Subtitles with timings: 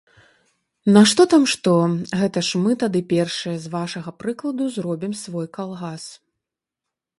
[0.95, 1.73] Нашто там што,
[2.21, 6.03] гэта ж мы тады першыя з вашага прыкладу зробім свой калгас.